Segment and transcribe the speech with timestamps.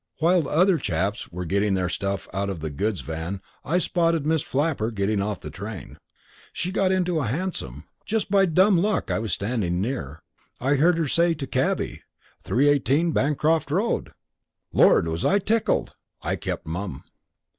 [0.17, 4.25] While the other chaps were getting their stuff out of the goods van I spotted
[4.25, 5.99] Miss Flapper getting off the train.
[6.51, 7.83] She got into a hansom.
[8.03, 10.23] Just by dumb luck I was standing near.
[10.59, 12.01] I heard her say to cabby:
[12.43, 14.11] "318, Bancroft Road!"
[14.73, 15.93] Lord, was I tickled?
[16.23, 17.03] I kept mum.